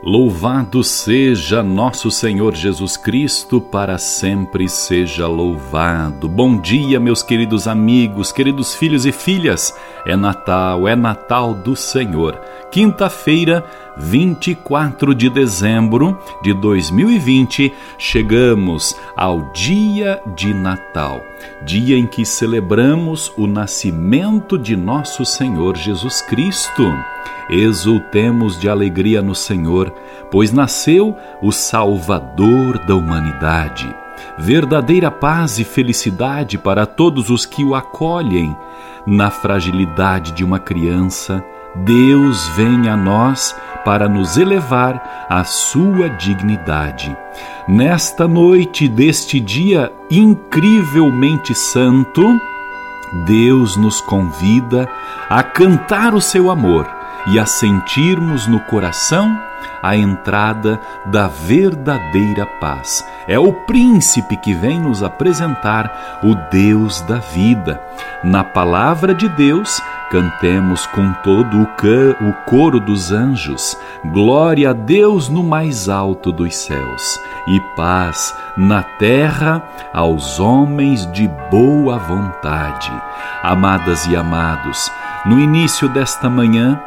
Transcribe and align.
Louvado 0.00 0.84
seja 0.84 1.60
nosso 1.60 2.08
Senhor 2.08 2.54
Jesus 2.54 2.96
Cristo, 2.96 3.60
para 3.60 3.98
sempre 3.98 4.68
seja 4.68 5.26
louvado. 5.26 6.28
Bom 6.28 6.56
dia, 6.56 7.00
meus 7.00 7.20
queridos 7.20 7.66
amigos, 7.66 8.30
queridos 8.30 8.76
filhos 8.76 9.04
e 9.04 9.10
filhas. 9.10 9.74
É 10.06 10.14
Natal, 10.14 10.86
é 10.86 10.94
Natal 10.94 11.52
do 11.52 11.74
Senhor. 11.74 12.40
Quinta-feira, 12.70 13.64
24 13.96 15.12
de 15.16 15.28
dezembro 15.28 16.16
de 16.42 16.54
2020, 16.54 17.72
chegamos 17.98 18.94
ao 19.16 19.50
dia 19.52 20.22
de 20.36 20.54
Natal, 20.54 21.20
dia 21.64 21.98
em 21.98 22.06
que 22.06 22.24
celebramos 22.24 23.32
o 23.36 23.48
nascimento 23.48 24.56
de 24.56 24.76
nosso 24.76 25.24
Senhor 25.24 25.76
Jesus 25.76 26.22
Cristo. 26.22 26.94
Exultemos 27.48 28.60
de 28.60 28.68
alegria 28.68 29.22
no 29.22 29.34
Senhor, 29.34 29.90
pois 30.30 30.52
nasceu 30.52 31.16
o 31.40 31.50
Salvador 31.50 32.78
da 32.80 32.94
humanidade. 32.94 33.94
Verdadeira 34.36 35.10
paz 35.10 35.58
e 35.58 35.64
felicidade 35.64 36.58
para 36.58 36.84
todos 36.84 37.30
os 37.30 37.46
que 37.46 37.64
o 37.64 37.74
acolhem. 37.74 38.54
Na 39.06 39.30
fragilidade 39.30 40.32
de 40.32 40.44
uma 40.44 40.58
criança, 40.58 41.42
Deus 41.74 42.46
vem 42.48 42.88
a 42.88 42.96
nós 42.96 43.56
para 43.82 44.08
nos 44.08 44.36
elevar 44.36 45.26
à 45.30 45.42
sua 45.44 46.10
dignidade. 46.10 47.16
Nesta 47.66 48.28
noite 48.28 48.86
deste 48.88 49.40
dia 49.40 49.90
incrivelmente 50.10 51.54
santo, 51.54 52.38
Deus 53.24 53.76
nos 53.76 54.02
convida 54.02 54.86
a 55.30 55.42
cantar 55.42 56.14
o 56.14 56.20
seu 56.20 56.50
amor 56.50 56.97
e 57.30 57.38
a 57.38 57.46
sentirmos 57.46 58.46
no 58.46 58.60
coração 58.60 59.38
a 59.82 59.96
entrada 59.96 60.80
da 61.06 61.28
verdadeira 61.28 62.46
paz. 62.60 63.06
É 63.26 63.38
o 63.38 63.52
príncipe 63.52 64.36
que 64.36 64.54
vem 64.54 64.80
nos 64.80 65.02
apresentar 65.02 66.20
o 66.22 66.34
Deus 66.50 67.00
da 67.02 67.18
vida. 67.18 67.80
Na 68.24 68.42
palavra 68.42 69.14
de 69.14 69.28
Deus, 69.28 69.80
cantemos 70.10 70.86
com 70.86 71.12
todo 71.22 71.62
o, 71.62 72.32
coro 72.46 72.80
dos 72.80 73.12
anjos: 73.12 73.76
Glória 74.06 74.70
a 74.70 74.72
Deus 74.72 75.28
no 75.28 75.42
mais 75.42 75.88
alto 75.88 76.32
dos 76.32 76.56
céus, 76.56 77.20
e 77.46 77.60
paz 77.76 78.34
na 78.56 78.82
terra 78.82 79.62
aos 79.92 80.40
homens 80.40 81.10
de 81.12 81.28
boa 81.50 81.98
vontade. 81.98 82.90
Amadas 83.42 84.06
e 84.06 84.16
amados, 84.16 84.90
no 85.24 85.38
início 85.38 85.88
desta 85.88 86.28
manhã, 86.28 86.80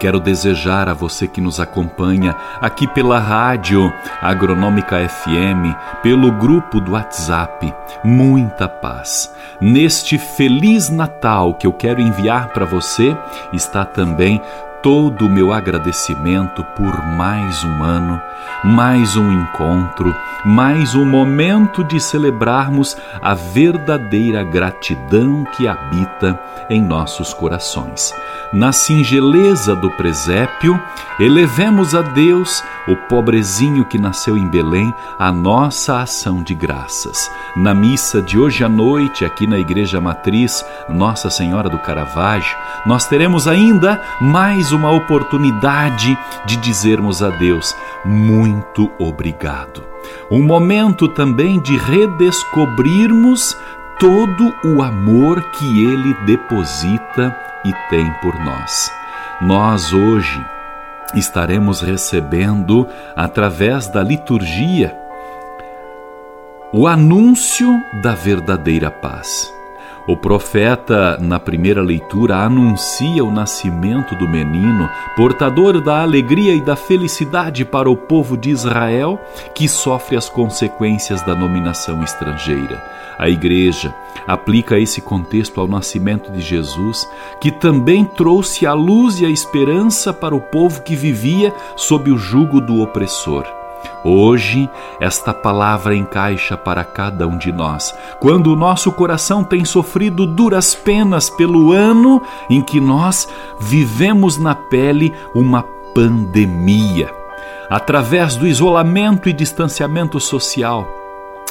Quero 0.00 0.18
desejar 0.18 0.88
a 0.88 0.94
você 0.94 1.28
que 1.28 1.42
nos 1.42 1.60
acompanha 1.60 2.34
aqui 2.58 2.88
pela 2.88 3.18
rádio 3.18 3.92
Agronômica 4.22 4.96
FM, 5.06 5.76
pelo 6.02 6.32
grupo 6.32 6.80
do 6.80 6.92
WhatsApp, 6.92 7.70
muita 8.02 8.66
paz. 8.66 9.30
Neste 9.60 10.16
feliz 10.16 10.88
Natal 10.88 11.52
que 11.52 11.66
eu 11.66 11.72
quero 11.74 12.00
enviar 12.00 12.48
para 12.48 12.64
você, 12.64 13.14
está 13.52 13.84
também 13.84 14.40
todo 14.82 15.26
o 15.26 15.28
meu 15.28 15.52
agradecimento 15.52 16.64
por 16.76 17.04
mais 17.04 17.62
um 17.64 17.82
ano, 17.82 18.20
mais 18.64 19.14
um 19.16 19.30
encontro, 19.30 20.14
mais 20.44 20.94
um 20.94 21.04
momento 21.04 21.84
de 21.84 22.00
celebrarmos 22.00 22.96
a 23.20 23.34
verdadeira 23.34 24.42
gratidão 24.42 25.44
que 25.44 25.68
habita 25.68 26.38
em 26.70 26.80
nossos 26.80 27.34
corações. 27.34 28.14
Na 28.52 28.72
singeleza 28.72 29.76
do 29.76 29.90
presépio, 29.90 30.80
elevemos 31.18 31.94
a 31.94 32.00
Deus, 32.00 32.62
o 32.86 32.96
pobrezinho 32.96 33.84
que 33.84 33.98
nasceu 33.98 34.36
em 34.36 34.46
Belém, 34.46 34.92
a 35.18 35.30
nossa 35.30 36.00
ação 36.00 36.42
de 36.42 36.54
graças. 36.54 37.30
Na 37.56 37.74
missa 37.74 38.20
de 38.22 38.38
hoje 38.38 38.64
à 38.64 38.68
noite, 38.68 39.24
aqui 39.24 39.46
na 39.46 39.58
Igreja 39.58 40.00
Matriz 40.00 40.64
Nossa 40.88 41.30
Senhora 41.30 41.68
do 41.68 41.78
Caravaggio, 41.78 42.56
nós 42.86 43.06
teremos 43.06 43.46
ainda 43.46 44.00
mais 44.20 44.72
uma 44.72 44.90
oportunidade 44.90 46.18
de 46.46 46.56
dizermos 46.56 47.22
a 47.22 47.30
Deus 47.30 47.74
muito 48.04 48.90
obrigado. 48.98 49.82
Um 50.30 50.42
momento 50.42 51.08
também 51.08 51.60
de 51.60 51.76
redescobrirmos 51.76 53.56
todo 53.98 54.54
o 54.64 54.82
amor 54.82 55.42
que 55.50 55.84
Ele 55.84 56.14
deposita 56.24 57.36
e 57.64 57.72
tem 57.90 58.10
por 58.22 58.34
nós. 58.42 58.90
Nós 59.40 59.92
hoje 59.92 60.44
estaremos 61.14 61.80
recebendo, 61.80 62.86
através 63.16 63.88
da 63.88 64.02
liturgia, 64.02 64.96
o 66.72 66.86
anúncio 66.86 67.82
da 68.02 68.14
verdadeira 68.14 68.90
paz. 68.90 69.52
O 70.06 70.16
profeta, 70.16 71.18
na 71.20 71.38
primeira 71.38 71.82
leitura, 71.82 72.36
anuncia 72.36 73.24
o 73.24 73.30
nascimento 73.30 74.14
do 74.14 74.28
menino, 74.28 74.88
portador 75.14 75.80
da 75.80 76.02
alegria 76.02 76.54
e 76.54 76.60
da 76.60 76.74
felicidade 76.74 77.64
para 77.64 77.90
o 77.90 77.96
povo 77.96 78.36
de 78.36 78.50
Israel, 78.50 79.20
que 79.54 79.68
sofre 79.68 80.16
as 80.16 80.28
consequências 80.28 81.22
da 81.22 81.34
dominação 81.34 82.02
estrangeira. 82.02 82.99
A 83.20 83.28
igreja 83.28 83.94
aplica 84.26 84.78
esse 84.78 85.02
contexto 85.02 85.60
ao 85.60 85.68
nascimento 85.68 86.32
de 86.32 86.40
Jesus, 86.40 87.06
que 87.38 87.50
também 87.50 88.02
trouxe 88.02 88.66
a 88.66 88.72
luz 88.72 89.20
e 89.20 89.26
a 89.26 89.28
esperança 89.28 90.10
para 90.10 90.34
o 90.34 90.40
povo 90.40 90.80
que 90.80 90.96
vivia 90.96 91.54
sob 91.76 92.10
o 92.10 92.16
jugo 92.16 92.62
do 92.62 92.80
opressor. 92.80 93.44
Hoje, 94.02 94.70
esta 94.98 95.34
palavra 95.34 95.94
encaixa 95.94 96.56
para 96.56 96.82
cada 96.82 97.28
um 97.28 97.36
de 97.36 97.52
nós. 97.52 97.94
Quando 98.20 98.50
o 98.50 98.56
nosso 98.56 98.90
coração 98.90 99.44
tem 99.44 99.66
sofrido 99.66 100.26
duras 100.26 100.74
penas 100.74 101.28
pelo 101.28 101.72
ano 101.72 102.22
em 102.48 102.62
que 102.62 102.80
nós 102.80 103.28
vivemos 103.60 104.38
na 104.38 104.54
pele 104.54 105.12
uma 105.34 105.62
pandemia. 105.94 107.12
Através 107.68 108.34
do 108.34 108.46
isolamento 108.46 109.28
e 109.28 109.32
distanciamento 109.34 110.18
social, 110.18 110.99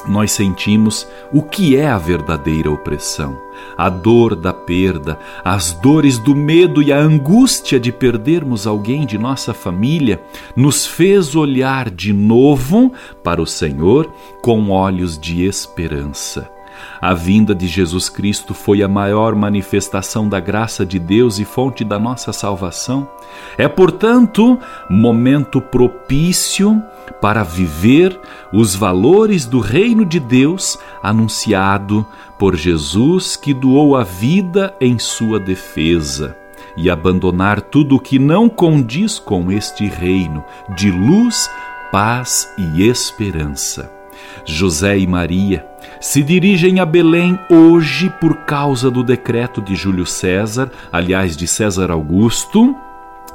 nós 0.08 0.32
sentimos 0.32 1.06
o 1.32 1.42
que 1.42 1.76
é 1.76 1.88
a 1.88 1.98
verdadeira 1.98 2.70
opressão, 2.70 3.38
a 3.76 3.88
dor 3.88 4.34
da 4.34 4.52
perda, 4.52 5.18
as 5.44 5.72
dores 5.72 6.18
do 6.18 6.34
medo 6.34 6.82
e 6.82 6.92
a 6.92 6.98
angústia 6.98 7.78
de 7.78 7.92
perdermos 7.92 8.66
alguém 8.66 9.06
de 9.06 9.18
nossa 9.18 9.52
família, 9.52 10.22
nos 10.56 10.86
fez 10.86 11.34
olhar 11.34 11.90
de 11.90 12.12
novo 12.12 12.92
para 13.22 13.42
o 13.42 13.46
Senhor 13.46 14.10
com 14.42 14.70
olhos 14.70 15.18
de 15.18 15.44
esperança. 15.44 16.59
A 17.00 17.14
vinda 17.14 17.54
de 17.54 17.66
Jesus 17.66 18.08
Cristo 18.08 18.52
foi 18.54 18.82
a 18.82 18.88
maior 18.88 19.34
manifestação 19.34 20.28
da 20.28 20.38
graça 20.38 20.84
de 20.84 20.98
Deus 20.98 21.38
e 21.38 21.44
fonte 21.44 21.84
da 21.84 21.98
nossa 21.98 22.32
salvação. 22.32 23.08
É, 23.56 23.68
portanto, 23.68 24.58
momento 24.88 25.60
propício 25.60 26.82
para 27.20 27.42
viver 27.42 28.18
os 28.52 28.74
valores 28.74 29.46
do 29.46 29.60
reino 29.60 30.04
de 30.04 30.20
Deus 30.20 30.78
anunciado 31.02 32.06
por 32.38 32.56
Jesus, 32.56 33.36
que 33.36 33.52
doou 33.52 33.96
a 33.96 34.02
vida 34.02 34.74
em 34.80 34.98
sua 34.98 35.38
defesa, 35.38 36.36
e 36.76 36.88
abandonar 36.88 37.60
tudo 37.60 37.96
o 37.96 38.00
que 38.00 38.18
não 38.18 38.48
condiz 38.48 39.18
com 39.18 39.50
este 39.50 39.86
reino 39.86 40.44
de 40.74 40.90
luz, 40.90 41.50
paz 41.90 42.48
e 42.56 42.88
esperança. 42.88 43.99
José 44.44 44.98
e 44.98 45.06
Maria 45.06 45.66
se 46.00 46.22
dirigem 46.22 46.80
a 46.80 46.86
Belém 46.86 47.38
hoje 47.50 48.12
por 48.20 48.38
causa 48.38 48.90
do 48.90 49.02
decreto 49.04 49.60
de 49.60 49.74
Júlio 49.74 50.06
César, 50.06 50.70
aliás, 50.90 51.36
de 51.36 51.46
César 51.46 51.90
Augusto, 51.90 52.74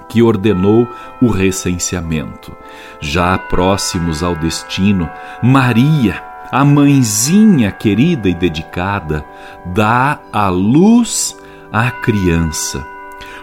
que 0.10 0.22
ordenou 0.22 0.88
o 1.22 1.30
recenseamento. 1.30 2.56
Já 3.00 3.38
próximos 3.38 4.24
ao 4.24 4.36
destino, 4.36 5.10
Maria, 5.44 6.24
a 6.52 6.64
mãezinha 6.64 7.72
querida 7.72 8.30
e 8.30 8.34
dedicada, 8.34 9.24
dá 9.66 10.20
a 10.32 10.50
luz 10.50 11.38
à 11.72 11.92
criança. 11.92 12.86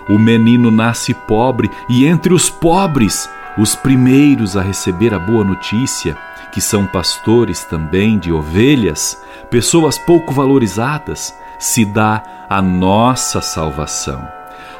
O 0.08 0.18
menino 0.18 0.70
nasce 0.70 1.14
pobre 1.14 1.70
e 1.88 2.06
entre 2.06 2.34
os 2.34 2.50
pobres, 2.50 3.28
os 3.56 3.76
primeiros 3.76 4.56
a 4.56 4.62
receber 4.62 5.14
a 5.14 5.18
boa 5.18 5.44
notícia, 5.44 6.16
que 6.52 6.60
são 6.60 6.86
pastores 6.86 7.64
também 7.64 8.18
de 8.18 8.32
ovelhas, 8.32 9.20
pessoas 9.50 9.98
pouco 9.98 10.32
valorizadas, 10.32 11.34
se 11.58 11.84
dá 11.84 12.22
a 12.48 12.60
nossa 12.60 13.40
salvação. 13.40 14.26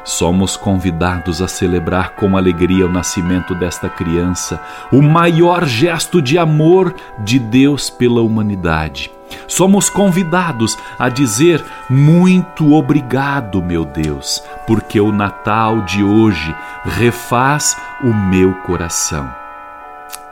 Somos 0.03 0.57
convidados 0.57 1.41
a 1.41 1.47
celebrar 1.47 2.11
com 2.15 2.35
alegria 2.37 2.85
o 2.85 2.91
nascimento 2.91 3.55
desta 3.55 3.89
criança, 3.89 4.61
o 4.91 5.01
maior 5.01 5.65
gesto 5.65 6.21
de 6.21 6.37
amor 6.37 6.93
de 7.19 7.39
Deus 7.39 7.89
pela 7.89 8.21
humanidade. 8.21 9.09
Somos 9.47 9.89
convidados 9.89 10.77
a 10.99 11.09
dizer 11.09 11.63
muito 11.89 12.73
obrigado, 12.73 13.63
meu 13.63 13.85
Deus, 13.85 14.43
porque 14.67 14.99
o 14.99 15.11
Natal 15.11 15.81
de 15.81 16.03
hoje 16.03 16.53
refaz 16.83 17.75
o 18.03 18.13
meu 18.13 18.53
coração. 18.55 19.42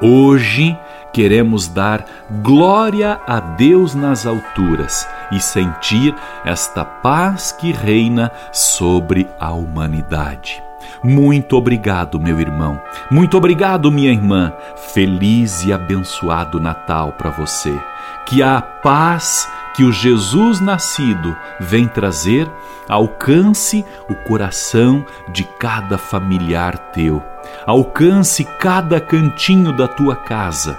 Hoje 0.02 0.76
queremos 1.14 1.68
dar 1.68 2.04
glória 2.42 3.20
a 3.28 3.40
Deus 3.40 3.94
nas 3.94 4.26
alturas 4.26 5.08
e 5.32 5.40
sentir 5.40 6.16
esta 6.44 6.84
paz 6.84 7.52
que 7.52 7.72
reina 7.72 8.32
sobre 8.52 9.30
a 9.40 9.52
humanidade. 9.52 10.64
Muito 11.04 11.56
obrigado, 11.56 12.20
meu 12.20 12.40
irmão. 12.40 12.82
Muito 13.12 13.38
obrigado, 13.38 13.92
minha 13.92 14.12
irmã. 14.12 14.52
Feliz 14.76 15.64
e 15.64 15.72
abençoado 15.72 16.60
Natal 16.60 17.12
para 17.12 17.30
você. 17.30 17.80
Que 18.26 18.42
a 18.42 18.60
paz 18.60 19.48
que 19.82 19.86
o 19.86 19.92
Jesus 19.92 20.60
nascido 20.60 21.36
vem 21.60 21.88
trazer 21.88 22.48
alcance 22.88 23.84
o 24.08 24.14
coração 24.14 25.04
de 25.30 25.44
cada 25.44 25.98
familiar 25.98 26.78
teu. 26.94 27.20
Alcance 27.66 28.46
cada 28.60 29.02
cantinho 29.02 29.76
da 29.76 29.88
tua 29.88 30.16
casa 30.16 30.78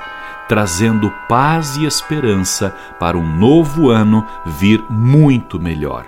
trazendo 0.49 1.13
paz 1.29 1.77
e 1.77 1.85
esperança 1.85 2.77
para 3.01 3.19
um 3.19 3.27
novo 3.27 3.91
ano 3.91 4.25
vir 4.47 4.85
muito 4.89 5.59
melhor. 5.59 6.07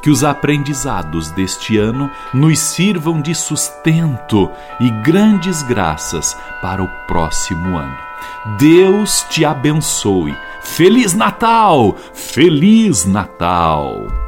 Que 0.00 0.08
os 0.08 0.22
aprendizados 0.22 1.32
deste 1.32 1.76
ano 1.76 2.08
nos 2.32 2.60
sirvam 2.60 3.20
de 3.20 3.34
sustento 3.34 4.48
e 4.78 4.88
grandes 5.02 5.64
graças 5.64 6.36
para 6.62 6.80
o 6.80 6.88
próximo 7.08 7.76
ano. 7.76 7.96
Deus 8.56 9.26
te 9.30 9.44
abençoe. 9.44 10.36
Feliz 10.74 11.14
Natal! 11.14 11.96
Feliz 12.12 13.06
Natal! 13.06 14.25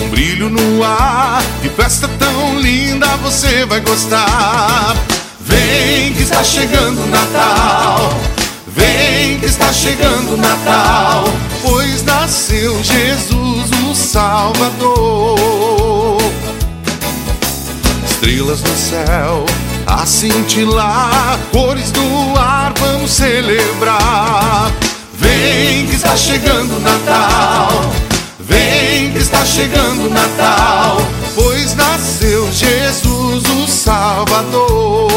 Um 0.00 0.08
brilho 0.08 0.50
no 0.50 0.82
ar. 0.84 1.42
Que 1.62 1.68
festa 1.68 2.08
tão 2.18 2.60
linda 2.60 3.06
você 3.16 3.64
vai 3.64 3.80
gostar. 3.80 4.96
Vem 5.40 6.12
que 6.14 6.22
está 6.22 6.42
chegando 6.42 7.02
o 7.02 7.06
Natal. 7.06 8.12
Vem 8.66 9.38
que 9.38 9.46
está 9.46 9.72
chegando 9.72 10.34
o 10.34 10.36
Natal. 10.36 11.24
Pois 11.62 12.02
nasceu 12.04 12.82
Jesus 12.82 13.70
o 13.90 13.94
Salvador. 13.94 15.38
Estrelas 18.04 18.60
no 18.60 18.76
céu 18.76 19.46
a 19.86 20.04
cintilar, 20.04 21.38
cores 21.50 21.90
do 21.92 22.38
ar 22.38 22.74
vamos 22.78 23.10
celebrar. 23.10 24.70
Vem 25.14 25.86
que 25.86 25.94
está 25.94 26.16
chegando 26.16 26.76
o 26.76 26.80
Natal. 26.80 28.07
Vem 28.48 29.12
que 29.12 29.18
está 29.18 29.44
chegando 29.44 30.06
o 30.06 30.10
Natal, 30.10 30.96
pois 31.34 31.74
nasceu 31.76 32.50
Jesus 32.50 33.44
o 33.44 33.66
Salvador. 33.68 35.12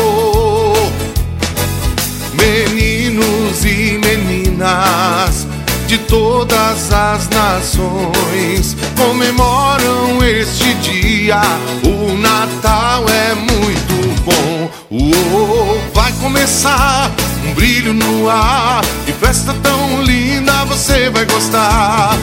Meninos 2.33 3.63
e 3.63 3.97
meninas 3.97 5.47
de 5.87 5.97
todas 5.99 6.91
as 6.91 7.29
nações 7.29 8.75
comemoram 8.97 10.21
este 10.23 10.73
dia. 10.75 11.41
O 11.85 12.17
Natal 12.17 13.05
é 13.07 13.33
muito 13.33 14.21
bom. 14.25 14.69
Uou, 14.89 15.81
vai 15.93 16.11
começar 16.21 17.09
um 17.45 17.53
brilho 17.53 17.93
no 17.93 18.29
ar. 18.29 18.81
Que 19.05 19.13
festa 19.13 19.53
tão 19.63 20.03
linda 20.03 20.65
você 20.65 21.09
vai 21.09 21.25
gostar. 21.25 22.17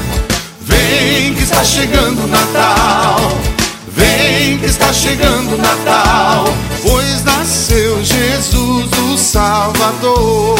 Vem 0.88 1.34
que 1.34 1.42
está 1.42 1.62
chegando 1.62 2.24
o 2.24 2.26
Natal. 2.26 3.20
Vem 3.88 4.58
que 4.58 4.64
está 4.64 4.90
chegando 4.90 5.54
o 5.54 5.58
Natal. 5.58 6.44
Pois 6.82 7.22
nasceu 7.24 8.02
Jesus 8.02 8.90
o 8.98 9.18
Salvador. 9.18 10.58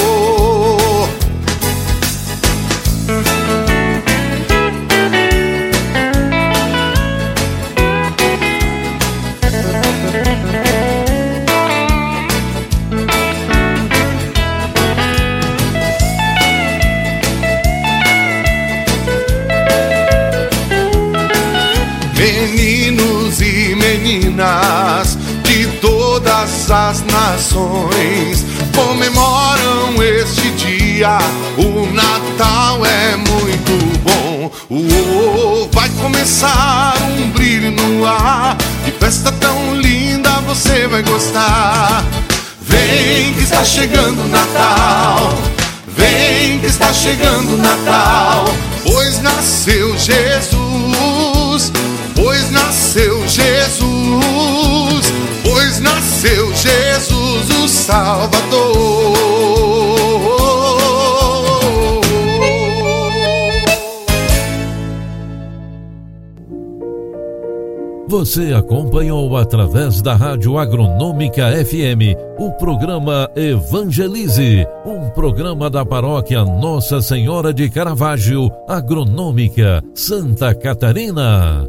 Meninas 23.89 25.17
de 25.45 25.67
todas 25.81 26.71
as 26.71 27.03
nações 27.07 28.45
comemoram 28.75 30.03
este 30.03 30.51
dia. 30.51 31.19
O 31.57 31.87
Natal 31.95 32.85
é 32.85 33.17
muito 33.17 33.99
bom. 34.03 34.51
Uou, 34.69 35.71
vai 35.73 35.89
começar 36.01 36.97
um 37.19 37.31
brilho 37.31 37.71
no 37.71 38.07
ar. 38.07 38.59
Que 38.85 38.91
festa 38.93 39.33
tão 39.33 39.75
linda 39.77 40.33
você 40.47 40.87
vai 40.87 41.03
gostar. 41.03 42.05
Vem 42.61 43.33
que 43.33 43.43
está 43.43 43.65
chegando 43.65 44.23
o 44.23 44.29
Natal. 44.29 45.33
Vem 45.97 46.59
que 46.59 46.67
está 46.67 46.93
chegando 46.93 47.55
o 47.55 47.57
Natal. 47.57 48.45
Pois 48.85 49.23
nasceu 49.23 49.97
Jesus. 49.97 51.73
Pois 52.49 52.51
nasceu 52.51 53.29
Jesus 53.29 55.13
pois 55.45 55.81
nasceu 55.81 56.55
Jesus 56.55 57.51
o 57.51 57.69
Salvador. 57.69 59.19
Você 68.09 68.55
acompanhou 68.55 69.37
através 69.37 70.01
da 70.01 70.15
Rádio 70.15 70.57
Agronômica 70.57 71.53
FM 71.67 72.17
o 72.39 72.51
programa 72.53 73.31
Evangelize, 73.37 74.67
um 74.87 75.11
programa 75.11 75.69
da 75.69 75.85
paróquia 75.85 76.43
Nossa 76.43 77.03
Senhora 77.03 77.53
de 77.53 77.69
Caravaggio, 77.69 78.51
Agronômica, 78.67 79.83
Santa 79.95 80.55
Catarina. 80.55 81.69